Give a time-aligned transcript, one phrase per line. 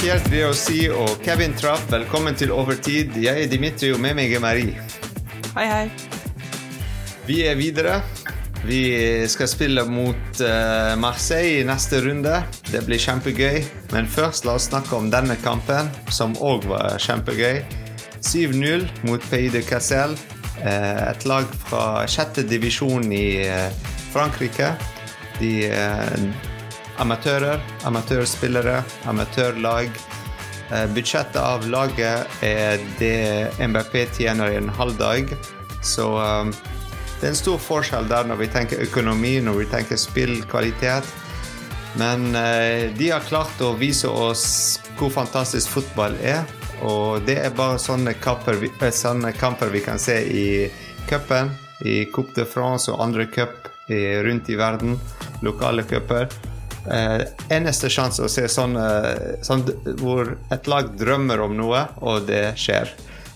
[0.00, 3.18] Pierre Driossi og Kevin Trapp, velkommen til Overtid.
[3.20, 4.80] Jeg er Dimitri, og med meg er Marie.
[5.52, 5.82] Hei, hei.
[7.26, 7.98] Vi er videre.
[8.64, 8.80] Vi
[9.28, 12.32] skal spille mot uh, Marseille i neste runde.
[12.70, 13.60] Det blir kjempegøy.
[13.92, 17.60] Men først la oss snakke om denne kampen, som òg var kjempegøy.
[18.24, 20.16] 7-0 mot Pays de Cassel.
[20.64, 23.68] Uh, et lag fra sjette divisjon i uh,
[24.14, 24.72] Frankrike.
[25.42, 25.58] De
[27.00, 29.90] amatører, amatørspillere, amatørlag.
[30.94, 35.32] budsjettet av laget er det MBP tjener i en halv dag.
[35.82, 36.06] Så
[37.20, 41.08] det er en stor forskjell der når vi tenker økonomi, når vi tenker spillkvalitet.
[42.00, 44.44] Men uh, de har klart å vise oss
[44.96, 46.46] hvor fantastisk fotball er.
[46.86, 50.46] Og det er bare sånne kamper vi, eh, sånne kamper vi kan se i
[51.10, 51.52] cupen,
[51.84, 54.94] i Coupe de France og andre cup rundt i verden.
[55.42, 56.28] Lokale cuper.
[56.88, 58.76] Eh, eneste sjanse å se sånn,
[59.44, 59.64] sånn,
[60.00, 62.94] hvor et lag drømmer om noe, og det skjer.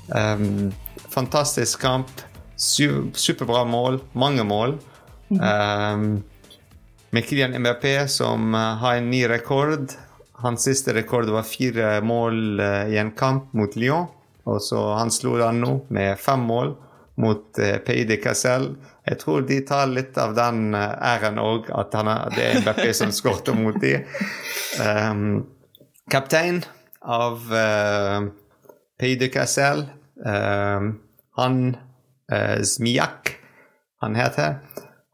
[0.08, 0.70] Um,
[1.12, 2.10] fantastisk kamp
[2.56, 4.00] superbra mål.
[4.12, 4.78] Mange mål.
[5.28, 6.22] Um,
[7.14, 9.92] med Kylian MRP som har en ny rekord.
[10.44, 14.08] Hans siste rekord var fire mål i en kamp mot Lyon.
[14.44, 16.74] Og så Han slo den nå med fem mål
[17.20, 18.06] mot uh, Cassell.
[18.08, 18.68] de Cassel.
[19.06, 22.92] Jeg tror de tar litt av den uh, æren òg, at er, det er Mbappé
[22.92, 23.96] som skorter mot de.
[24.80, 25.46] Um,
[26.10, 26.64] kaptein
[27.00, 28.26] av uh,
[28.98, 29.86] Pays de Cassel.
[30.24, 31.00] Um,
[31.36, 31.76] han
[32.32, 33.36] uh, Zmiak,
[34.00, 34.60] han heter.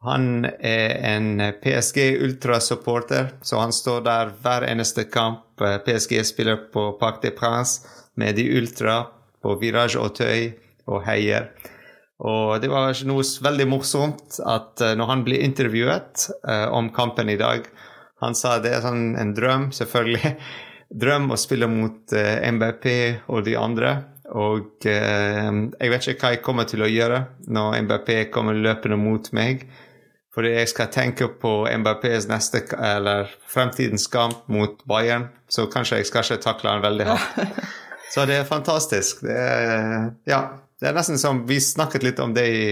[0.02, 6.56] Han er en PSG Ultra-supporter, så han står der hver eneste kamp eh, PSG spiller
[6.72, 7.84] på Parc des Princes
[8.16, 9.02] med de ultra
[9.42, 10.54] på Virage Tøy
[10.88, 11.50] og heier.
[12.20, 17.32] Og det var noe veldig morsomt at uh, når han ble intervjuet uh, om kampen
[17.32, 17.64] i dag
[18.20, 20.34] Han sa det er sånn en drøm, selvfølgelig.
[21.02, 22.86] Drøm å spille mot uh, MBP
[23.32, 23.94] og de andre.
[24.36, 29.00] Og uh, jeg vet ikke hva jeg kommer til å gjøre når MBP kommer løpende
[29.00, 29.64] mot meg.
[30.36, 35.30] Fordi jeg skal tenke på MBPs neste, eller fremtidens kamp mot Bayern.
[35.50, 37.64] Så kanskje jeg skal ikke takle han veldig hardt.
[38.12, 39.24] Så det er fantastisk.
[39.24, 40.40] Det er, ja,
[40.80, 42.64] det er nesten som Vi snakket litt om det i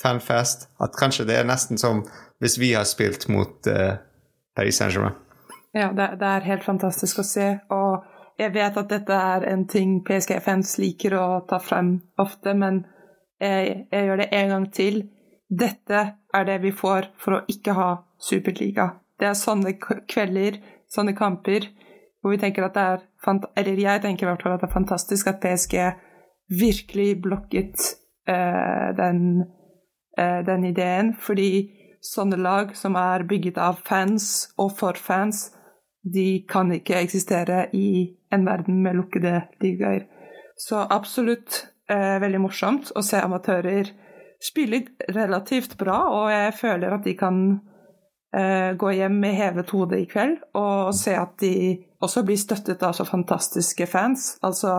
[0.00, 0.70] Fanfest.
[0.80, 2.04] At kanskje det er nesten som
[2.42, 3.98] hvis vi har spilt mot uh,
[4.56, 5.18] Paris Saint-Germain.
[5.72, 7.46] Ja, det, det, er helt fantastisk å se.
[7.72, 12.82] Og jeg vet at dette er en ting PSG-fans liker å ta frem ofte, men
[13.40, 14.98] jeg, jeg, gjør det en gang til.
[15.48, 16.02] Dette
[16.32, 17.90] er det vi får for å ikke ha
[18.22, 18.88] Superliga.
[19.20, 20.58] Det er sånne kvelder,
[20.90, 21.68] sånne kamper,
[22.22, 23.08] hvor vi tenker at det er
[23.56, 25.74] Eller jeg tenker i hvert fall at det er fantastisk at PSG
[26.60, 27.86] virkelig blokket
[28.28, 29.44] uh, den,
[30.18, 31.70] uh, den ideen, fordi
[32.02, 35.50] sånne lag som er bygget av fans og for fans,
[36.02, 40.08] de kan ikke eksistere i en verden med lukkede ligaer.
[40.58, 43.92] Så absolutt eh, veldig morsomt å se amatører
[44.42, 44.82] spille
[45.14, 47.38] relativt bra, og jeg føler at de kan
[48.34, 51.54] eh, gå hjem med hevet hode i kveld og se at de
[52.02, 54.36] også blir støttet av så fantastiske fans.
[54.42, 54.74] Altså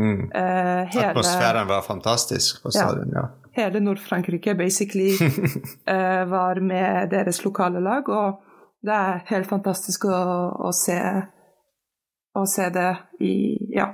[0.00, 0.20] mm.
[0.34, 3.26] eh, hele Atmosfæren var fantastisk på stadion, ja.
[3.26, 3.62] ja.
[3.62, 5.10] Hele Nord-Frankrike basically
[5.94, 8.08] eh, var med deres lokale lag.
[8.08, 8.46] og
[8.80, 10.20] det er helt fantastisk å,
[10.68, 10.96] å, se,
[12.32, 12.90] å se det
[13.20, 13.34] i,
[13.76, 13.90] ja,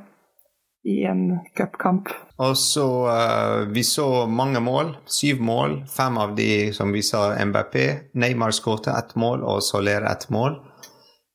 [0.86, 2.12] i en cupkamp.
[2.38, 4.94] Og så uh, Vi så mange mål.
[5.10, 5.80] Syv mål.
[5.90, 7.76] Fem av de som vi sa MBP.
[8.14, 10.60] Neymar skåret ett mål, og Soler ett mål.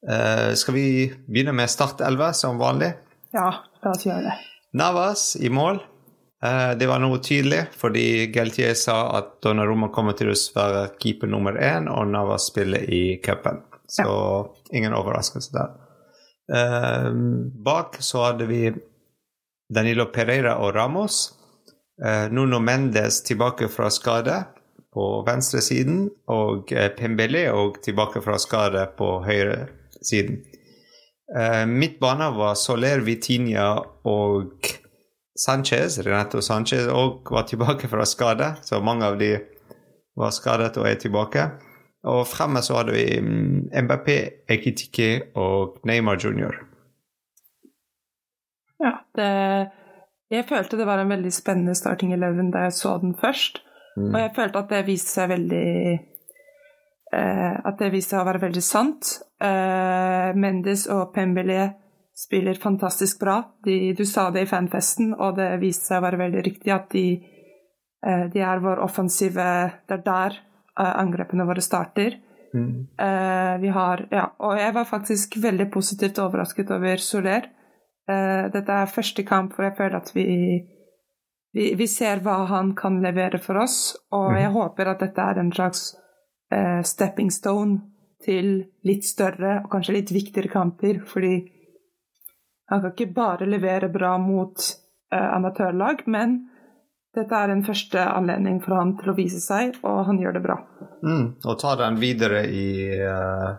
[0.08, 0.86] Uh, skal vi
[1.28, 2.94] begynne med Start 11 som vanlig?
[3.36, 3.52] Ja,
[3.84, 4.40] la oss gjøre det.
[4.74, 5.80] Navas i mål.
[6.44, 11.30] Eh, det var noe tydelig, fordi Galtier sa at Donnarumma kommer til å være keeper
[11.30, 13.62] nummer én, og Navas spiller i cupen.
[13.92, 14.22] Så ja.
[14.78, 15.78] ingen overraskelse der.
[16.52, 17.12] Uh,
[17.64, 18.72] bak så hadde vi
[19.72, 21.20] Danilo Pereira og Ramos.
[22.02, 24.42] Uh, Nuno Mendes tilbake fra skade
[24.92, 30.42] på venstresiden, og uh, Pembele og tilbake fra skade på høyresiden.
[31.32, 33.74] Uh, midtbanen var Soler, Vitinha
[34.08, 34.68] og
[35.38, 39.38] Sanchez, Renato Sanchez òg var tilbake fra skade, så mange av de
[40.20, 41.48] var skadet og er tilbake.
[42.12, 44.10] Og fremme så hadde vi MBP,
[44.50, 46.58] Ekitiki og Neymar jr.
[48.82, 49.30] Ja, det,
[50.34, 53.62] jeg følte det var en veldig spennende starting eleven da jeg så den først.
[53.98, 54.14] Mm.
[54.14, 56.00] Og jeg følte at det viste seg veldig eh,
[57.12, 59.10] At det viste seg å være veldig sant.
[59.42, 61.72] Eh, Mendes og Pembele
[62.18, 63.40] spiller fantastisk bra.
[63.66, 66.90] De, du sa det i fanfesten, og det viste seg å være veldig riktig at
[66.94, 67.06] de,
[68.06, 69.48] eh, de er vår offensive
[69.88, 72.20] Det er der eh, angrepene våre starter.
[72.52, 72.88] Mm.
[73.62, 77.46] Vi har Ja, og jeg var faktisk veldig positivt overrasket over Soler.
[78.52, 80.26] Dette er første kamp hvor jeg føler at vi,
[81.56, 84.40] vi, vi ser hva han kan levere for oss, og mm.
[84.42, 85.86] jeg håper at dette er en slags
[86.54, 87.80] uh, stepping stone
[88.22, 88.54] til
[88.86, 91.36] litt større og kanskje litt viktigere kamper, fordi
[92.70, 94.62] han kan ikke bare levere bra mot
[95.12, 96.38] amatørlag, men
[97.12, 100.44] dette er en første anledning for han til å vise seg, og han gjør det
[100.46, 100.56] bra.
[101.04, 102.70] Mm, og tar den videre i
[103.04, 103.58] uh,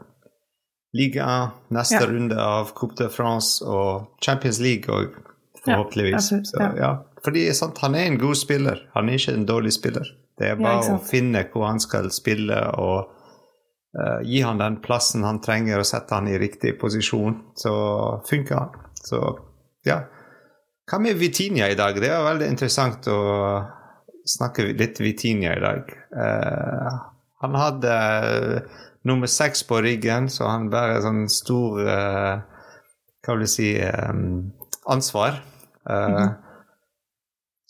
[0.97, 1.27] liga,
[1.75, 2.09] neste ja.
[2.09, 5.19] runde av Coupe de France og Champions League òg,
[5.61, 6.33] forhåpentligvis.
[6.33, 6.93] Ja, Så, ja.
[7.23, 10.09] Fordi sant, han er en god spiller, han er ikke en dårlig spiller.
[10.43, 13.13] Det er bare å finne hvor han skal spille og
[13.95, 17.75] uh, gi han den plassen han trenger og sette han i riktig posisjon, så
[18.29, 18.75] funker han.
[18.99, 19.23] Så
[19.87, 20.03] ja.
[20.91, 21.99] Hva med Vitinia i dag?
[22.03, 23.21] Det er veldig interessant å
[24.29, 25.95] snakke litt Vitinia i dag.
[26.11, 26.91] Uh,
[27.43, 33.51] han hadde uh, nummer seks på ryggen, så han bærer sånn stor Hva vil du
[33.51, 34.51] si um,
[34.91, 35.43] ansvar.
[35.87, 36.35] Mm -hmm.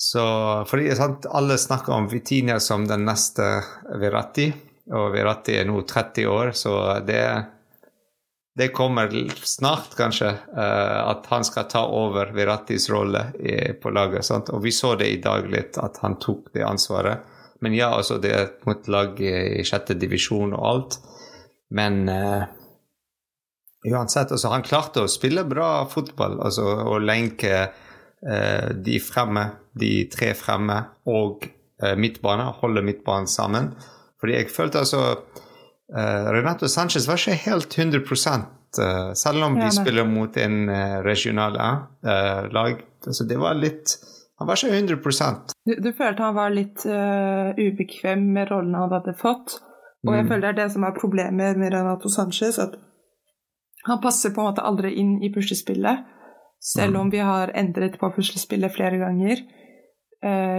[0.03, 0.23] Så
[0.67, 3.45] fordi sant, alle snakker om Vitinia som den neste
[4.03, 4.49] Verratti,
[4.91, 6.73] og Verratti er nå 30 år, så
[7.07, 7.23] det
[8.55, 9.09] det kommer
[9.49, 13.23] snart, kanskje, uh, at han skal ta over Verattis rolle
[13.81, 14.27] på laget.
[14.27, 14.51] Sant?
[14.53, 17.23] Og vi så det i dag litt, at han tok det ansvaret.
[17.65, 20.99] Men ja, altså, det er mot lag i sjette divisjon og alt.
[21.73, 22.45] Men uh,
[23.89, 27.71] uansett, altså, han klarte å spille bra fotball altså, og lenke
[28.23, 29.43] de fremme,
[29.75, 30.77] de tre fremme,
[31.11, 31.43] og
[31.99, 33.73] midtbane, holde midtbanen sammen.
[34.21, 35.01] Fordi jeg følte altså
[35.93, 38.45] Uh, Renato Sanchez var ikke helt 100 uh,
[38.81, 41.53] eh, selv om de spiller mot en uh, regional
[42.53, 42.81] lag.
[43.07, 43.99] Altså, det var litt
[44.39, 44.97] Han var ikke 100
[45.67, 49.61] Du, du følte han var litt ubekvem med rollen han hadde fått.
[50.03, 50.31] Og jeg mm.
[50.31, 52.59] føler det er det som er problemet med Renato Sanchez.
[52.59, 52.75] At
[53.87, 56.03] han passer på en måte aldri inn i puslespillet,
[56.63, 57.11] selv om mm.
[57.11, 59.43] vi har endret på puslespillet flere ganger.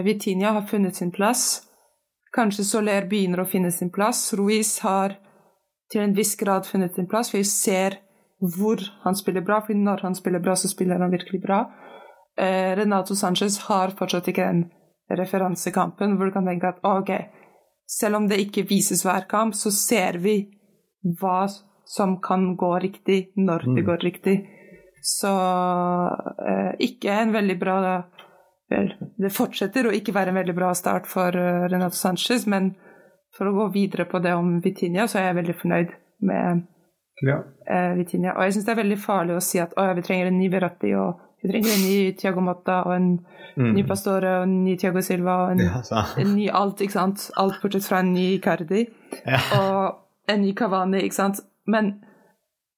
[0.03, 1.61] Vitinia har funnet sin plass.
[2.35, 4.33] Kanskje Soler begynner å finne sin plass.
[4.35, 5.15] Ruiz har
[5.93, 7.99] til en viss grad funnet sin plass, for vi ser
[8.43, 9.61] hvor han spiller bra.
[9.63, 11.63] For når han spiller bra, så spiller han virkelig bra.
[12.39, 14.63] Uh, Renato Sanchez har fortsatt ikke den
[15.13, 17.11] referansekampen hvor du kan tenke at ok,
[17.85, 20.37] selv om det ikke vises hver kamp, så ser vi
[21.19, 21.45] hva
[21.85, 23.85] som kan gå riktig når det mm.
[23.85, 24.37] går riktig.
[25.03, 25.31] Så
[26.47, 27.77] eh, ikke en veldig bra
[28.71, 32.71] vel, det fortsetter å ikke være en veldig bra start for uh, Renato Sanchez, men
[33.35, 35.91] for å gå videre på det om Vitinia, så er jeg veldig fornøyd
[36.29, 36.63] med
[37.25, 37.41] ja.
[37.43, 38.37] uh, Vitinia.
[38.37, 40.39] Og jeg syns det er veldig farlig å si at å, ja, vi trenger en
[40.39, 43.09] ny Verratti, og vi trenger en ny Tiago Motta, og en
[43.57, 43.73] mm.
[43.75, 47.27] ny Pastore, og en ny Tiago Silva, og en, ja, en ny alt, ikke sant.
[47.41, 48.87] Alt bortsett fra en ny Cardi.
[49.25, 49.43] Ja.
[49.59, 51.43] Og en ny Cavani, ikke sant.
[51.67, 52.12] Men eh,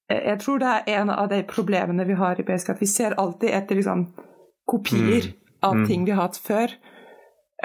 [0.09, 3.15] jeg tror det er en av de problemene vi har i BSK, at vi ser
[3.21, 4.05] alltid etter liksom
[4.69, 5.31] kopier.
[5.31, 5.87] Mm av mm.
[5.87, 6.73] ting vi har hatt før.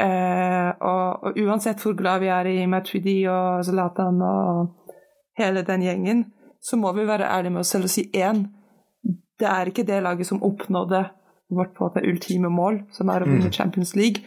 [0.00, 4.94] Uh, og, og, uansett hvor glad vi er i Matuidi og Zlatan og
[5.38, 6.24] hele den gjengen,
[6.62, 8.46] så må vi være ærlige med oss selv og si én.
[9.40, 11.04] Det er ikke det laget som oppnådde
[11.50, 13.56] vårt på det ultime mål, som er å vinne mm.
[13.56, 14.22] Champions League.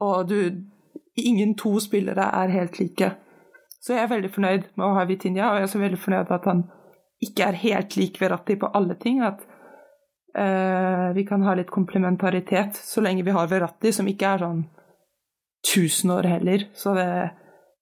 [0.00, 0.38] Og du,
[1.18, 3.10] ingen to spillere er helt like.
[3.82, 6.30] Så jeg er veldig fornøyd med å ha Vitinha, og jeg er også veldig fornøyd
[6.30, 6.62] med at han
[7.22, 9.22] ikke er helt lik Verratti på alle ting.
[9.24, 9.46] At
[10.38, 14.62] Uh, vi kan ha litt komplementaritet så lenge vi har Verratti, som ikke er sånn
[15.60, 16.64] 1000 år heller.
[16.72, 17.08] Så det,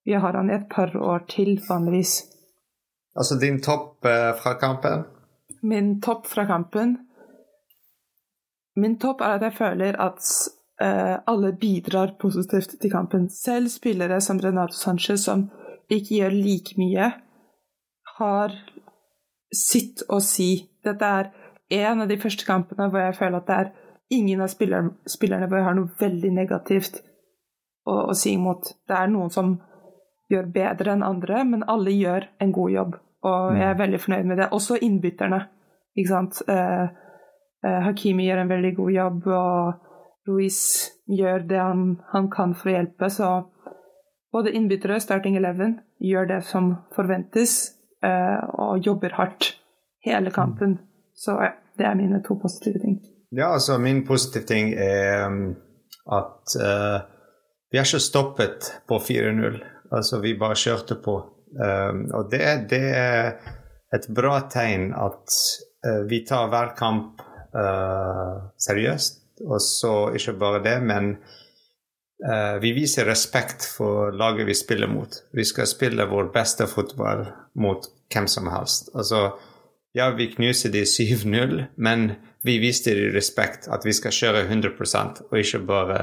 [0.03, 2.17] vi har han i et par år til, vanligvis.
[3.15, 5.05] Altså din topp uh, fra kampen?
[5.61, 6.95] Min topp fra kampen
[8.75, 10.19] Min topp er at jeg føler at
[10.81, 13.29] uh, alle bidrar positivt til kampen.
[13.29, 15.49] Selv spillere som Renato Sanchez, som
[15.91, 17.11] ikke gjør like mye,
[18.17, 18.55] har
[19.51, 20.51] sitt å si.
[20.83, 21.31] Dette er
[21.71, 23.71] en av de første kampene hvor jeg føler at det er
[24.11, 26.99] ingen av spillerne, spillerne hvor jeg har noe veldig negativt
[27.85, 28.73] å, å, si imot.
[28.87, 29.53] Det er noen som
[30.31, 32.97] gjør bedre enn andre, men alle gjør en god jobb.
[33.27, 34.49] Og jeg er veldig fornøyd med det.
[34.55, 35.41] Også innbytterne.
[35.95, 36.41] Ikke sant.
[36.49, 36.85] Eh,
[37.67, 40.59] eh, Hakimi gjør en veldig god jobb, og Louis
[41.11, 43.11] gjør det han, han, kan for å hjelpe.
[43.13, 43.29] Så
[44.33, 49.51] både innbyttere, starting eleven, gjør det som forventes, og jobber hardt
[50.05, 50.79] hele kampen.
[51.13, 52.99] Så ja, det er mine to positive ting.
[53.31, 55.55] Ja, altså min positive ting er um,
[56.11, 56.99] at uh,
[57.71, 59.61] vi har ikke stoppet på 4-0.
[59.91, 61.15] Altså vi bare kjørte på.
[61.55, 63.31] Um, og det, det, er
[63.95, 65.37] et bra tegn at
[65.87, 67.23] uh, vi tar hver kamp
[67.55, 69.21] uh, seriøst.
[69.47, 71.15] Og så ikke bare det, men
[72.61, 75.15] vi viser respekt for laget vi spiller mot.
[75.33, 77.23] Vi skal spille vår beste fotball
[77.57, 78.91] mot hvem som helst.
[78.93, 79.31] Altså,
[79.93, 82.11] ja, vi knuser de 7-0, men
[82.43, 85.99] vi viste dem respekt, at vi skal kjøre 100 og ikke bare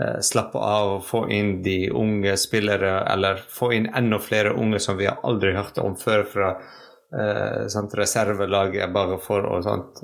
[0.00, 4.80] uh, slappe av og få inn de unge spillere, eller få inn enda flere unge
[4.82, 10.02] som vi har aldri hørt om før fra uh, sant, reservelaget, bare for å sånt,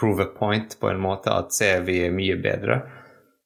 [0.00, 2.82] prove point på en måte, at se vi er mye bedre.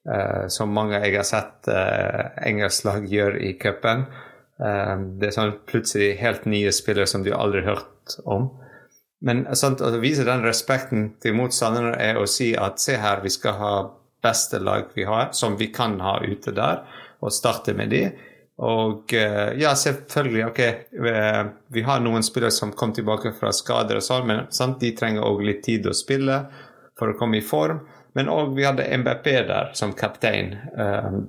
[0.05, 4.05] Uh, som mange jeg har sett uh, engelsk lag gjør i cupen.
[4.61, 8.51] Uh, det er sånn plutselig helt nye spillere som du aldri har hørt om.
[9.25, 13.33] Men sant, å vise den respekten til motstanderne er å si at se her, vi
[13.33, 13.73] skal ha
[14.25, 16.85] beste lag vi har, som vi kan ha ute der,
[17.25, 18.03] og starte med de.
[18.61, 19.13] Og
[19.59, 20.61] ja, selvfølgelig, ok,
[21.73, 25.25] vi har noen spillere som kom tilbake fra skader og sånn, men sant, de trenger
[25.25, 26.43] òg litt tid å spille
[26.99, 27.81] for å komme i form.
[28.15, 30.55] Men òg vi hadde MBP der som kaptein.
[30.79, 31.27] Um,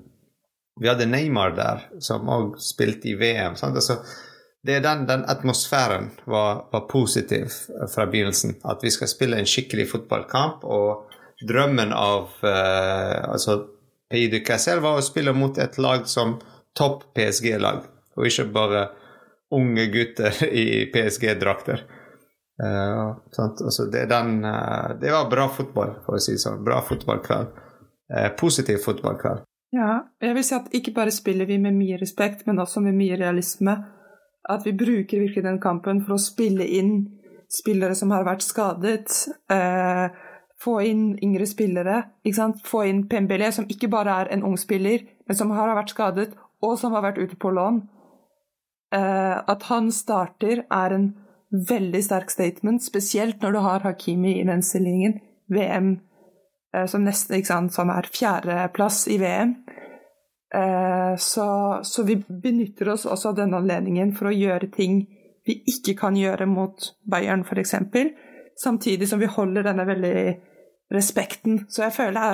[0.81, 3.55] vi hadde Neymar der, som òg spilte i VM.
[3.55, 3.99] Altså,
[4.65, 7.53] det den, den atmosfæren var, var, positiv
[7.93, 8.57] fra begynnelsen.
[8.65, 10.63] At vi skal spille en skikkelig fotballkamp.
[10.63, 11.15] Og
[11.47, 13.63] drømmen av uh, altså
[14.09, 16.37] Pays de var å spille mot et lag som
[16.77, 17.79] topp PSG-lag,
[18.15, 18.83] og ikke bare
[19.55, 21.81] unge gutter i PSG-drakter.
[22.63, 26.63] Uh, altså det, den, uh, det, var bra fotball, for å si det sånn.
[26.63, 27.51] Bra fotballkveld.
[28.13, 29.43] Uh, positiv fotballkveld.
[29.75, 32.95] Ja, jeg vil si at ikke bare spiller vi med mye respekt, men også med
[32.95, 33.75] mye realisme.
[34.47, 36.93] At vi bruker virkelig den kampen for å spille inn
[37.51, 39.09] spillere som har vært skadet.
[40.61, 41.97] få inn yngre spillere.
[42.63, 46.29] Få inn Pembele, som ikke bare er en ung spiller, men som har vært skadet,
[46.61, 47.81] og som har vært ute på lån.
[48.91, 51.13] at han starter, er en
[51.69, 55.19] veldig sterk statement, spesielt når du har Hakimi i den stillingen.
[55.47, 55.99] VM
[56.75, 59.55] eh, som nesten ikke sant, som er fjerdeplass i VM.
[60.55, 61.47] Eh, så,
[61.83, 65.03] så, vi benytter oss også av denne anledningen for å gjøre ting
[65.45, 67.75] vi ikke kan gjøre mot Bayern, f.eks.
[68.57, 70.17] Samtidig som vi holder denne veldig
[70.95, 71.65] respekten.
[71.69, 72.25] Så jeg føler det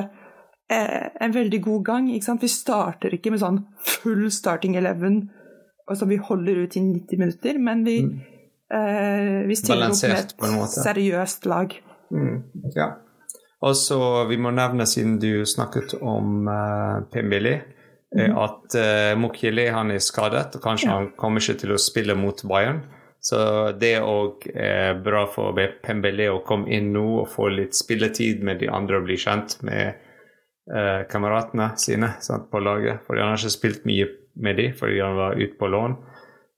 [0.78, 2.12] er eh, en veldig god gang.
[2.16, 5.26] Vi starter ikke med sånn full starting eleven
[5.92, 8.31] som vi holder ut i 90 minutter, men vi mm
[8.72, 11.74] Eh, vi stiller opp med et seriøst lag.
[12.12, 12.38] Mm,
[12.76, 12.94] ja.
[13.62, 14.00] Og så
[14.30, 17.60] vi må nevne, siden du snakket om uh, Pembele,
[18.16, 18.38] mm.
[18.42, 20.96] at uh, Mukhile han er skadet, og kanskje ja.
[20.98, 22.82] han kommer ikke til å spille mot Bayern.
[23.22, 23.38] Så
[23.78, 28.64] det òg er bra for Pembele å komme inn nå og få litt spilletid med
[28.64, 29.92] de andre og bli kjent med
[30.74, 33.04] eh, kameratene sine sant, på laget.
[33.06, 34.10] For han har ikke spilt mye
[34.42, 35.96] med dem fordi han var ute på lån.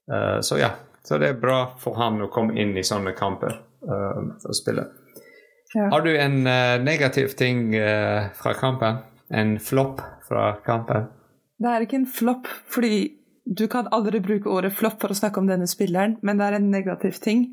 [0.08, 0.72] Uh, så ja,
[1.04, 4.86] så det er bra for han å komme inn i sånne kamper uh, og spille.
[5.74, 5.88] Ja.
[5.92, 9.02] Har du en uh, negativ ting uh, fra kampen?
[9.28, 11.10] En flopp fra kampen?
[11.60, 12.96] Det er ikke en flopp, fordi
[13.44, 16.58] du kan aldri bruke ordet flopp for å snakke om denne spilleren, men det er
[16.58, 17.46] en negativ ting.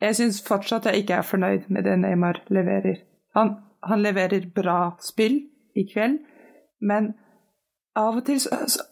[0.00, 3.02] Jeg syns fortsatt jeg ikke er fornøyd med det Neymar leverer.
[3.36, 5.42] Han, han leverer bra spill
[5.76, 6.22] i kveld,
[6.80, 7.12] men
[7.98, 8.86] av og til så, så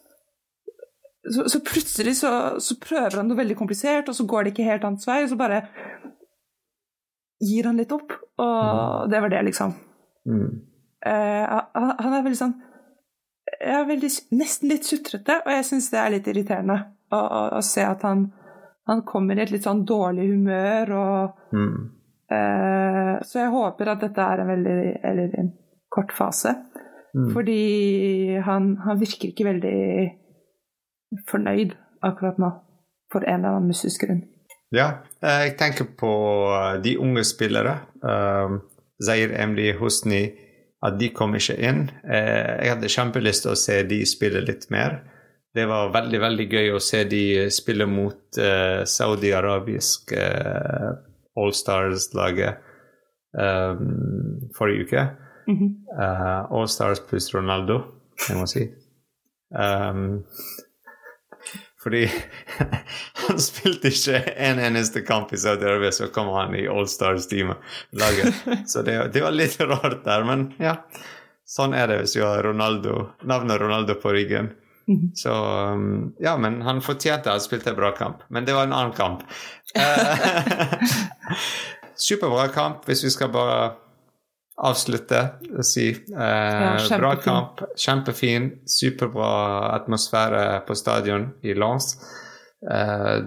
[1.34, 2.30] så, så plutselig så,
[2.62, 5.30] så, prøver han noe veldig komplisert, og så går det ikke helt hans vei, og
[5.32, 5.62] så bare
[7.42, 8.14] gir han litt opp.
[8.40, 9.10] Og mm.
[9.12, 9.74] det var det, liksom.
[10.28, 10.48] Mm.
[11.06, 11.42] Uh,
[11.74, 12.56] han, han, er veldig sånn
[13.46, 16.80] er veldig, Nesten litt sutrete, og jeg syns det er litt irriterende
[17.14, 18.24] å, å, å, se at han,
[18.90, 21.76] han kommer i et litt sånn dårlig humør og mm.
[22.32, 24.80] uh, Så jeg håper at dette er en veldig
[25.12, 25.52] Eller en
[25.96, 26.52] kort fase.
[27.16, 27.28] Mm.
[27.32, 27.60] Fordi
[28.44, 29.76] han, han virker ikke veldig
[31.30, 31.74] fornøyd
[32.06, 32.50] akkurat nå,
[33.12, 34.24] for en eller annen mystisk grunn.
[34.74, 36.12] Ja, jeg tenker på
[36.50, 37.78] eh, de unge spillere.
[38.02, 38.60] Um,
[39.02, 40.24] Zair Emli Husni,
[40.86, 41.86] at de kom ikke inn.
[42.04, 45.00] Eh, jeg hadde kjempelyst til å se de spille litt mer.
[45.56, 50.90] Det var veldig veldig gøy å se de spille mot uh, saudi-arabisk uh,
[51.40, 52.58] Allstars-laget
[53.32, 55.04] um, forrige uke.
[55.46, 55.70] Mm -hmm.
[55.96, 57.80] uh, Allstars pluss Ronaldo,
[58.28, 58.66] jeg må si.
[59.46, 60.24] Um,
[61.86, 62.08] fordi
[63.28, 67.62] han spilte ikke en eneste kamp i Saudi-Arabia, så kom han i Allstars-teamet.
[68.66, 70.80] Så det, det, var litt rart der, men ja.
[71.46, 74.50] Sånn er det hvis du har Ronaldo, navnet Ronaldo på ryggen.
[74.90, 75.12] Mhm.
[75.14, 78.26] Så um, Ja, men han fortjente å ha spilt en bra kamp.
[78.26, 79.22] Men det var en annen kamp.
[82.08, 83.76] Superbra kamp, hvis vi skal bare
[84.56, 91.92] avslutte og si eh, ja, bra kamp, kjempefin, superbra atmosfære på stadion i Lens.
[92.64, 93.18] Eh,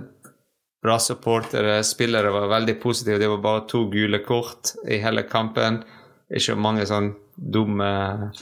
[0.81, 3.19] bra supportere, spillere var veldig positive.
[3.21, 5.83] Det var bare to gule kort i hele kampen.
[6.29, 7.89] Ikke mange sånn dumme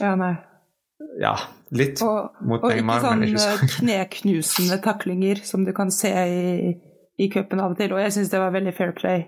[0.00, 0.34] Ja, nei.
[1.18, 1.34] Ja,
[1.74, 5.90] litt Og, mot og Neymar, sånn men ikke eh, så kneknusende taklinger som du kan
[5.94, 6.72] se i,
[7.18, 7.94] i cupen av og til.
[7.94, 9.26] Og jeg syns det var veldig fair play.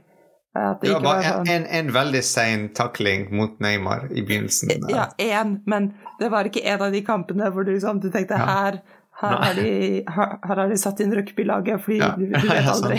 [0.55, 4.73] Det var bare sånn en, en, en veldig sein takling mot Neymar i begynnelsen.
[4.91, 8.35] Ja, én, men det var ikke en av de kampene hvor du, liksom, du tenkte
[8.35, 8.47] Ja.
[8.51, 8.81] her,
[9.21, 9.71] her, har de,
[10.09, 12.09] her, her har de satt inn rugbylaget, fordi Ja.
[12.19, 12.99] du, du vet aldri.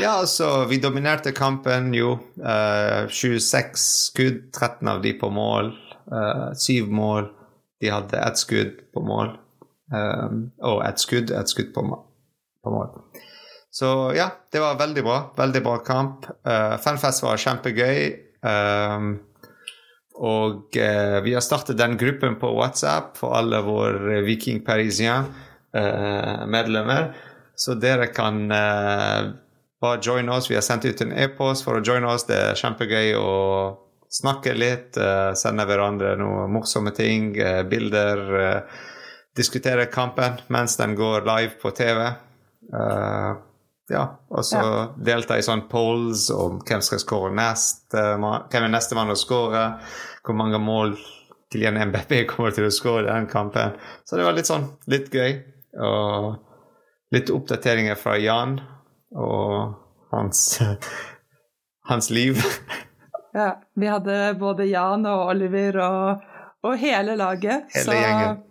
[0.00, 2.14] Ja, altså, vi dominerte kampen, jo.
[2.40, 3.76] Uh, 26
[4.10, 5.74] skudd, 13 av de på mål.
[6.12, 7.28] Uh, 7 mål.
[7.82, 9.34] De hadde ett skudd på mål.
[9.92, 11.84] Um, og ett skudd, ett skudd på,
[12.64, 12.94] på mål.
[13.76, 15.18] Så ja, det var veldig bra.
[15.36, 16.26] Veldig bra kamp.
[16.48, 17.98] Uh, Fanfest var kjempegøy.
[18.46, 19.18] Um,
[20.16, 27.02] og uh, vi har startet den gruppen på WhatsApp for alle våre Viking Parisien-medlemmer.
[27.56, 29.30] så dere kan eh,
[29.80, 30.50] bare joine oss.
[30.50, 32.26] Vi har sendt ut en e-post for å joine oss.
[32.28, 33.32] Det er kjempegøy å
[34.12, 38.40] snakke litt, eh, sende hverandre noen morsomme ting, eh, bilder.
[38.40, 38.60] eh,
[39.36, 42.14] diskutere kampen mens den går live på TV.
[42.72, 43.34] Eh,
[43.88, 44.62] ja, og så
[44.98, 49.66] delta i sånn polls om hvem skal skåre nest, eh, hvem er nestemann å skåre,
[50.26, 50.96] hvor mange mål
[51.52, 53.76] Kylian MBP kommer til å skåre i den kampen.
[54.04, 55.38] Så det var litt sånn litt gøy.
[55.76, 56.34] Og
[57.14, 58.58] litt oppdateringer fra Jan
[59.14, 59.76] og
[60.10, 60.58] hans,
[61.90, 62.42] hans liv.
[63.36, 66.26] Ja, vi hadde både Jan og Oliver og,
[66.66, 67.68] og hele laget.
[67.74, 68.42] Hele så gjengen.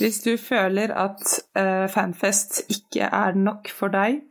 [0.00, 1.22] hvis du føler at
[1.58, 4.22] uh, Fanfest ikke er nok for deg,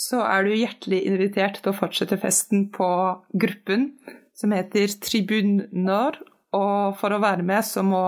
[0.00, 2.88] så er du hjertelig invitert til å fortsette festen på
[3.36, 3.90] gruppen
[4.36, 6.16] som heter Tribun Nord.
[6.56, 8.04] Og for å være med, så må,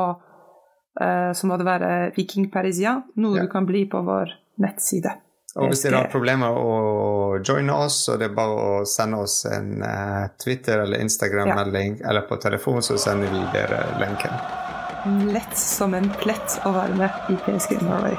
[1.01, 3.43] eh, så må det være Viking Parisien, noe Ja.
[3.45, 5.13] du kan bli på vår nettside.
[5.55, 9.45] Og hvis dere har problemer å joine oss, så det er bare å sende oss
[9.45, 14.33] en eh, Twitter- eller Instagram-melding, eller på telefon, så sender vi dere lenken.
[15.31, 18.17] Lett som en plett å være med i PSG Norway.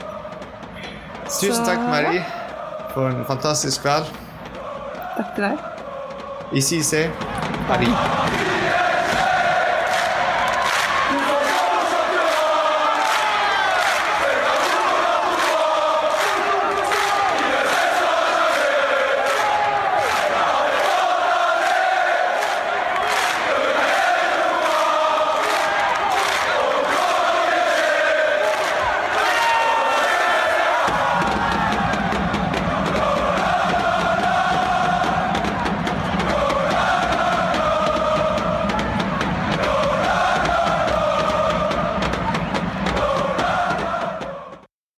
[1.26, 2.22] Tusen takk, Marie,
[2.94, 4.10] for en fantastisk kveld.
[5.18, 5.70] Takk til deg.
[6.54, 6.94] Vi ses.
[6.94, 7.06] Ha
[7.68, 8.43] Paris.